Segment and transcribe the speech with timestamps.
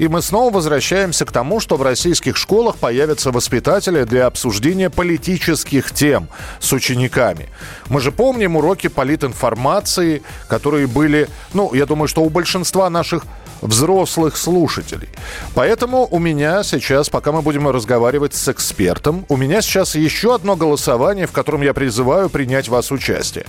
[0.00, 5.92] И мы снова возвращаемся к тому, что в российских школах появятся воспитатели для обсуждения политических
[5.92, 6.28] тем
[6.58, 7.50] с учениками.
[7.90, 13.24] Мы же помним уроки политинформации, которые были, ну, я думаю, что у большинства наших
[13.60, 15.10] взрослых слушателей.
[15.54, 20.56] Поэтому у меня сейчас, пока мы будем разговаривать с экспертом, у меня сейчас еще одно
[20.56, 23.44] голосование, в котором я призываю принять вас участие.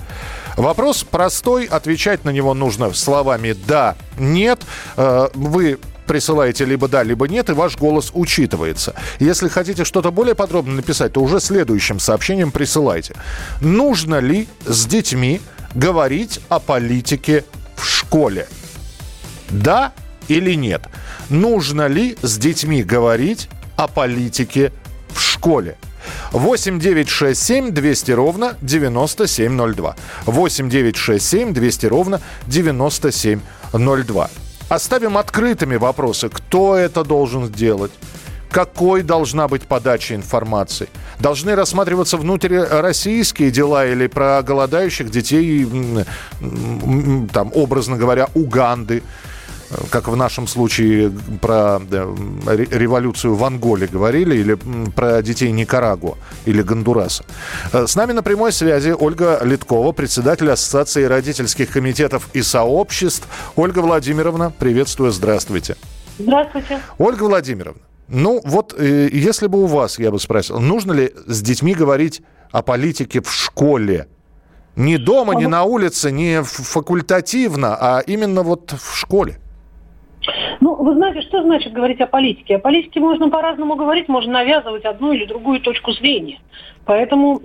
[0.57, 4.59] Вопрос простой, отвечать на него нужно словами «да», «нет».
[4.97, 8.95] Э, Вы присылаете либо да, либо нет, и ваш голос учитывается.
[9.19, 13.15] Если хотите что-то более подробно написать, то уже следующим сообщением присылайте.
[13.61, 15.41] Нужно ли с детьми
[15.73, 18.47] говорить о политике в школе?
[19.49, 19.93] Да
[20.27, 20.81] или нет?
[21.29, 24.71] Нужно ли с детьми говорить о политике
[25.09, 25.77] в школе?
[26.31, 29.95] 8 9 6 7 200 ровно 9702.
[30.25, 34.29] 8 9 6 7 200 ровно 9702.
[34.71, 37.91] Оставим открытыми вопросы, кто это должен сделать,
[38.49, 40.87] какой должна быть подача информации.
[41.19, 45.67] Должны рассматриваться внутрироссийские дела или про голодающих детей,
[47.33, 49.03] там, образно говоря, Уганды,
[49.89, 54.57] как в нашем случае про революцию в Анголе говорили, или
[54.95, 57.23] про детей Никарагуа или Гондураса.
[57.73, 63.27] Э, С нами на прямой связи Ольга Литкова, председатель Ассоциации родительских комитетов и сообществ.
[63.55, 65.75] Ольга Владимировна, приветствую, здравствуйте.
[66.19, 66.81] Здравствуйте.
[66.97, 71.41] Ольга Владимировна, ну вот э, если бы у вас, я бы спросил, нужно ли с
[71.41, 74.07] детьми говорить о политике в школе?
[74.75, 79.37] Не дома, не на улице, не факультативно, а именно вот в школе.
[80.61, 82.55] Ну, вы знаете, что значит говорить о политике?
[82.55, 86.39] О политике можно по-разному говорить, можно навязывать одну или другую точку зрения.
[86.85, 87.39] Поэтому,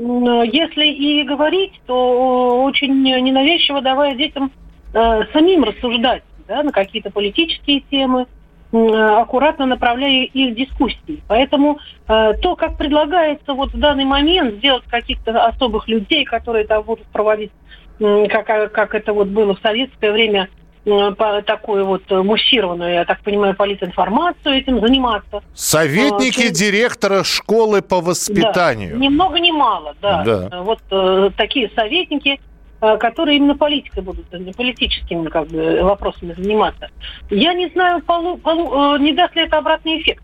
[0.44, 4.52] если и говорить, то очень ненавязчиво давая детям
[4.92, 8.26] э, самим рассуждать да, на какие-то политические темы,
[8.72, 11.22] э, аккуратно направляя их дискуссии.
[11.26, 11.78] Поэтому
[12.08, 17.06] э, то, как предлагается вот в данный момент сделать каких-то особых людей, которые там будут
[17.06, 17.52] проводить,
[17.98, 20.65] м, как, как это вот было в советское время, э,
[21.46, 25.42] такую вот э, муссированную, я так понимаю, политинформацию этим заниматься.
[25.54, 28.92] Советники А, директора школы по воспитанию.
[28.94, 30.22] Да, ни много ни мало, да.
[30.24, 30.48] Да.
[30.52, 32.40] Э, Вот э, такие советники,
[32.80, 36.88] э, которые именно политикой будут, э, политическими как бы, вопросами заниматься.
[37.30, 40.22] Я не знаю, полу- полу- э, не даст ли это обратный эффект.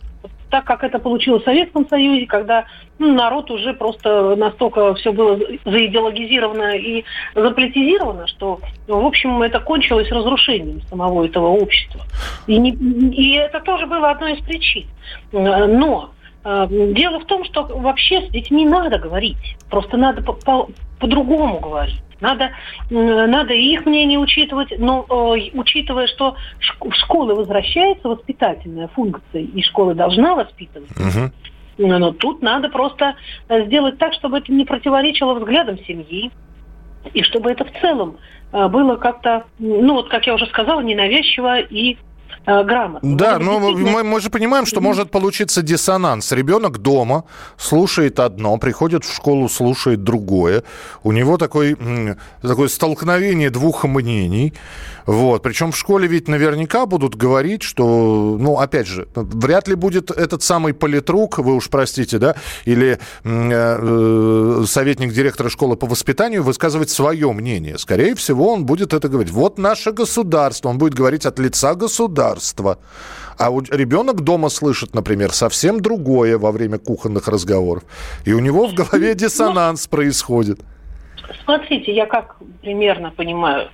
[0.52, 2.66] Так как это получилось в Советском Союзе, когда
[2.98, 7.04] ну, народ уже просто настолько все было заидеологизировано и
[7.34, 12.02] заполитизировано, что, ну, в общем, это кончилось разрушением самого этого общества.
[12.46, 12.72] И, не-
[13.14, 14.84] и это тоже было одной из причин.
[15.32, 16.10] Но
[16.44, 19.56] э, дело в том, что вообще с детьми надо говорить.
[19.70, 20.69] Просто надо по- по-
[21.02, 22.00] по-другому говорить.
[22.20, 22.50] Надо,
[22.88, 29.62] надо и их мнение учитывать, но э, учитывая, что в школы возвращается воспитательная функция, и
[29.62, 31.32] школа должна воспитывать, Мгм.
[31.78, 33.16] но тут надо просто
[33.48, 36.30] э, сделать так, чтобы это не противоречило взглядам семьи,
[37.12, 38.19] и чтобы это в целом
[38.52, 41.98] э, было как-то, ну вот, как я уже сказала, ненавязчиво и
[42.47, 43.16] э, грамотно.
[43.16, 46.32] Да, но действительно- мы, мы же понимаем, что может получиться диссонанс.
[46.32, 47.25] Ребенок дома
[47.56, 50.62] слушает одно, приходит в школу, слушает другое.
[51.03, 51.76] У него такой,
[52.41, 54.53] такое столкновение двух мнений.
[55.06, 55.43] Вот.
[55.43, 60.43] Причем в школе ведь наверняка будут говорить, что, ну, опять же, вряд ли будет этот
[60.43, 66.91] самый политрук, вы уж простите, да, или м, э, советник директора школы по воспитанию высказывать
[66.91, 67.78] свое мнение.
[67.78, 69.32] Скорее всего, он будет это говорить.
[69.32, 70.69] Вот наше государство.
[70.69, 72.21] Он будет говорить от лица государства.
[73.38, 77.82] А у- ребенок дома слышит, например, совсем другое во время кухонных разговоров.
[78.24, 80.60] И у него в голове диссонанс происходит.
[81.44, 83.69] Смотрите, я как примерно понимаю.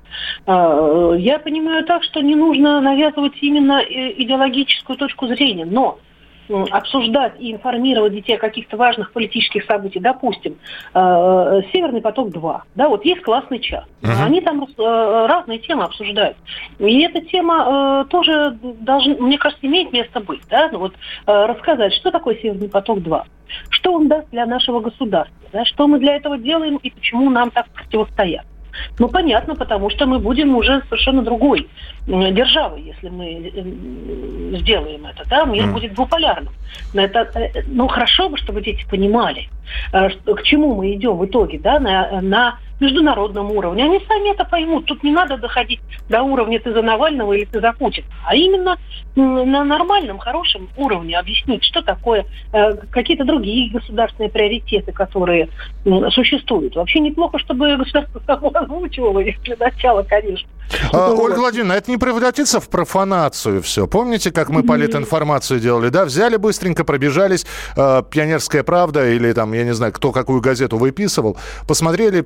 [0.46, 5.98] Э, Я понимаю так, что не нужно навязывать именно э, идеологическую точку зрения, но
[6.70, 10.56] обсуждать и информировать детей о каких-то важных политических событиях, допустим,
[10.94, 14.12] э, «Северный поток-2», да, вот есть классный час, Мгм.
[14.24, 16.36] они там э, разные темы обсуждают,
[16.78, 20.94] и эта тема э, тоже должна, мне кажется, имеет место быть, да, ну вот
[21.26, 23.22] э, рассказать, что такое «Северный поток-2»,
[23.70, 27.50] что он даст для нашего государства, да, что мы для этого делаем и почему нам
[27.50, 28.44] так противостоят.
[28.98, 31.68] Ну, понятно, потому что мы будем уже совершенно другой
[32.06, 35.24] державой, если мы сделаем это.
[35.28, 35.44] Да?
[35.44, 35.72] Мир mm.
[35.72, 36.52] будет двуполярным.
[36.94, 39.48] Но это, э, ну, хорошо бы, чтобы дети понимали,
[39.92, 43.84] э, к чему мы идем в итоге, да, на, на международном уровне.
[43.84, 44.86] Они сами это поймут.
[44.86, 48.78] Тут не надо доходить до уровня ты за Навального или ты за Путина, а именно
[49.16, 55.48] на нормальном, хорошем уровне объяснить, что такое э, какие-то другие государственные приоритеты, которые
[56.10, 56.76] существуют.
[56.76, 60.48] Вообще неплохо, чтобы государство само озвучивало их для начала, конечно.
[60.92, 63.86] А, Ольга Владимировна, это не превратится в профанацию все?
[63.86, 66.04] Помните, как мы политинформацию делали, да?
[66.04, 67.46] Взяли быстренько, пробежались,
[67.76, 72.24] э, «Пионерская правда» или там, я не знаю, кто какую газету выписывал, посмотрели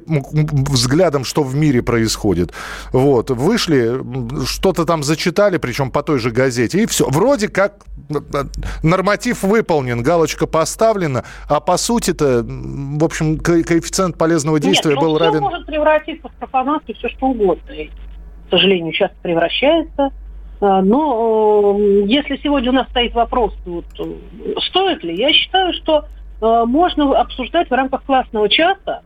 [0.50, 2.52] взглядом, что в мире происходит.
[2.92, 4.00] Вот, вышли,
[4.46, 7.08] что-то там зачитали, причем по той же газете, и все.
[7.08, 7.84] Вроде как
[8.82, 15.40] норматив выполнен, галочка поставлена, а по сути-то, в общем, коэффициент полезного действия Нет, был равен...
[15.40, 17.70] может превратиться в профанацию, все что угодно.
[17.72, 20.10] И, к сожалению, часто превращается.
[20.60, 23.84] А, но если сегодня у нас стоит вопрос, вот,
[24.68, 26.04] стоит ли, я считаю, что
[26.40, 29.02] э, можно обсуждать в рамках классного часа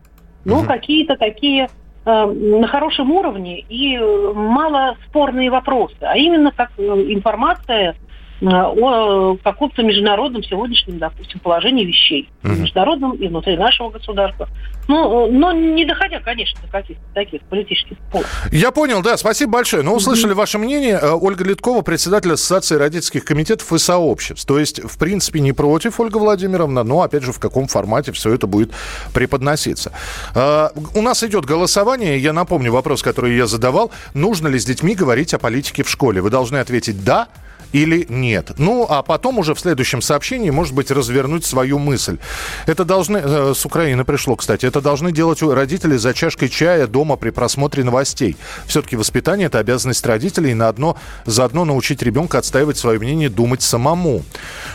[0.47, 0.67] ну, угу.
[0.67, 1.69] какие-то такие
[2.05, 7.97] э, на хорошем уровне и э, мало спорные вопросы, а именно как э, информация
[8.43, 12.29] о каком-то международном сегодняшнем, допустим, положении вещей.
[12.43, 12.59] Mm-hmm.
[12.59, 14.49] Международном и внутри нашего государства.
[14.89, 18.49] Ну, но не доходя, конечно, до каких-то таких политических споров.
[18.53, 19.83] Я понял, да, спасибо большое.
[19.83, 20.37] Ну, услышали mm-hmm.
[20.37, 20.99] ваше мнение.
[21.01, 24.47] Э, Ольга Литкова, председатель Ассоциации родительских комитетов и сообществ.
[24.47, 28.33] То есть, в принципе, не против, Ольга Владимировна, но, опять же, в каком формате все
[28.33, 28.73] это будет
[29.13, 29.93] преподноситься.
[30.35, 32.19] Э, у нас идет голосование.
[32.19, 33.91] Я напомню вопрос, который я задавал.
[34.15, 36.21] Нужно ли с детьми говорить о политике в школе?
[36.21, 37.29] Вы должны ответить «да»,
[37.73, 38.53] или нет.
[38.59, 42.19] Ну, а потом уже в следующем сообщении, может быть, развернуть свою мысль.
[42.67, 43.19] Это должны...
[43.19, 44.67] Э, с Украины пришло, кстати.
[44.67, 48.37] Это должны делать родители за чашкой чая дома при просмотре новостей.
[48.67, 50.55] Все-таки воспитание– это обязанность родителей.
[50.55, 54.23] На одно, заодно научить ребенка отстаивать свое мнение, думать самому.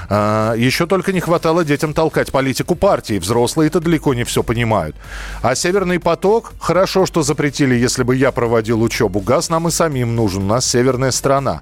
[0.10, 3.20] А, еще только не хватало детям толкать политику партии.
[3.20, 4.96] Взрослые это далеко не все понимают.
[5.42, 9.20] А «Северный поток» хорошо, что запретили, если бы я проводил учебу.
[9.22, 10.44] Газ нам и самим нужен.
[10.44, 11.62] У нас северная страна.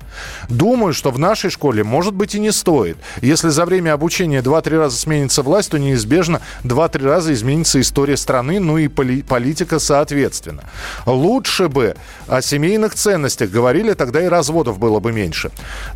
[0.50, 2.98] Думаю, что в нашей школе, может быть, и не стоит.
[3.22, 8.60] Если за время обучения 2-3 раза сменится власть, то неизбежно 2-3 раза изменится история страны,
[8.60, 10.64] ну и поли- политика соответственно.
[11.06, 11.96] Лучше бы
[12.28, 15.52] о семейных ценностях говорили, тогда и разводов было бы меньше.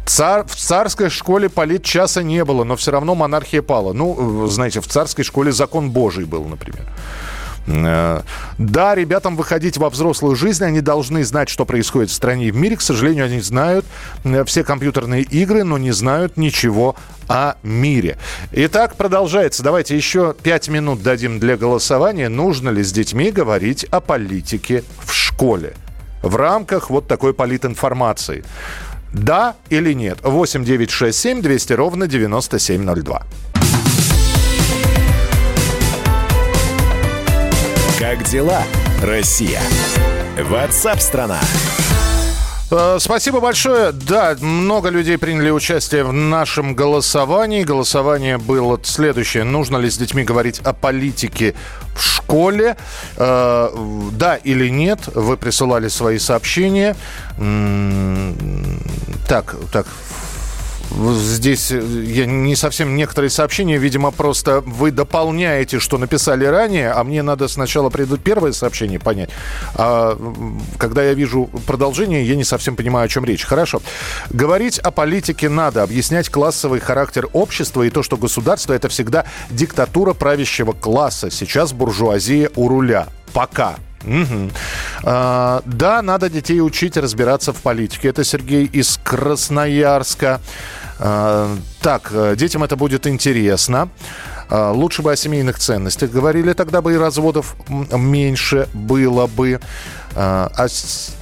[0.05, 3.93] Цар, в царской школе политчаса не было, но все равно монархия пала.
[3.93, 6.85] Ну, знаете, в царской школе закон Божий был, например.
[7.67, 8.21] Э,
[8.57, 12.55] да, ребятам выходить во взрослую жизнь, они должны знать, что происходит в стране и в
[12.55, 12.77] мире.
[12.77, 13.85] К сожалению, они знают
[14.23, 16.95] э, все компьютерные игры, но не знают ничего
[17.27, 18.17] о мире.
[18.51, 19.63] Итак, продолжается.
[19.63, 22.29] Давайте еще пять минут дадим для голосования.
[22.29, 25.73] Нужно ли с детьми говорить о политике в школе?
[26.21, 28.43] В рамках вот такой политинформации.
[29.13, 30.19] Да или нет?
[30.23, 33.23] 8 9 6 7 200 ровно 9702.
[38.03, 38.61] Как дела,
[39.01, 39.61] Россия?
[40.37, 41.39] Ватсап-страна!
[42.69, 43.93] Э, спасибо большое.
[43.93, 47.63] Да, много людей приняли участие в нашем голосовании.
[47.63, 49.45] Голосование было следующее.
[49.45, 51.55] Нужно ли с детьми говорить о политике
[51.95, 52.75] в школе?
[53.15, 53.69] Э,
[54.11, 55.07] да или нет?
[55.15, 56.97] Вы присылали свои сообщения.
[59.29, 59.87] Так, так,
[60.93, 67.03] Здесь э, я не совсем некоторые сообщения, видимо, просто вы дополняете, что написали ранее, а
[67.03, 69.29] мне надо сначала придут первое сообщение понять.
[69.75, 70.17] А
[70.77, 73.43] когда я вижу продолжение, я не совсем понимаю, о чем речь.
[73.43, 73.81] Хорошо.
[74.29, 80.13] Говорить о политике надо, объяснять классовый характер общества и то, что государство это всегда диктатура
[80.13, 81.31] правящего класса.
[81.31, 83.07] Сейчас буржуазия у руля.
[83.33, 83.77] Пока.
[84.03, 84.51] Угу.
[85.03, 88.09] А, да, надо детей учить разбираться в политике.
[88.09, 90.39] Это Сергей из Красноярска.
[90.99, 93.89] А, так, э, детям это будет интересно.
[94.53, 99.59] А, лучше бы о семейных ценностях говорили, тогда бы и разводов меньше было бы.
[100.15, 100.67] А, а,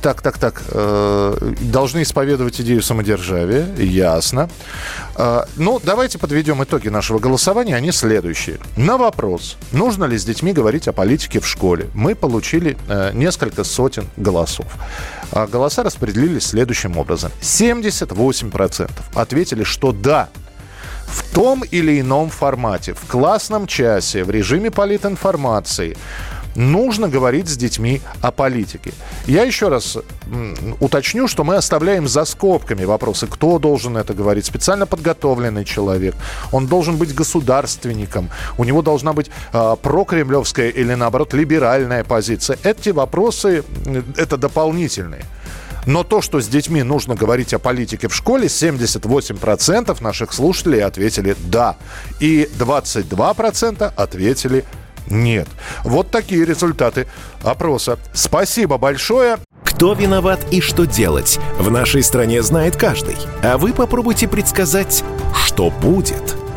[0.02, 0.62] так, так, так.
[0.68, 3.74] Э, должны исповедовать идею самодержавия.
[3.78, 4.50] Ясно.
[5.16, 7.78] А, ну, давайте подведем итоги нашего голосования.
[7.78, 8.58] Они следующие.
[8.76, 13.64] На вопрос, нужно ли с детьми говорить о политике в школе, мы получили э, несколько
[13.64, 14.66] сотен голосов.
[15.32, 17.32] Голоса распределились следующим образом.
[17.42, 20.28] 78% ответили, что да,
[21.12, 25.98] в том или ином формате, в классном часе, в режиме политинформации,
[26.56, 28.92] нужно говорить с детьми о политике.
[29.26, 29.98] Я еще раз
[30.80, 34.46] уточню, что мы оставляем за скобками вопросы, кто должен это говорить.
[34.46, 36.16] Специально подготовленный человек.
[36.52, 38.30] Он должен быть государственником.
[38.58, 42.58] У него должна быть э, прокремлевская или, наоборот, либеральная позиция.
[42.64, 43.64] Эти вопросы,
[44.18, 45.24] это дополнительные.
[45.86, 51.36] Но то, что с детьми нужно говорить о политике в школе, 78% наших слушателей ответили
[51.46, 51.78] «да».
[52.20, 54.66] И 22% ответили
[55.08, 55.48] нет.
[55.84, 57.08] Вот такие результаты
[57.44, 57.98] опроса.
[58.14, 59.38] Спасибо большое.
[59.64, 63.18] Кто виноват и что делать, в нашей стране знает каждый.
[63.42, 66.41] А вы попробуйте предсказать, что будет.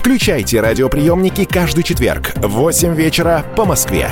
[0.00, 4.10] Включайте радиоприемники каждый четверг в 8 вечера по Москве.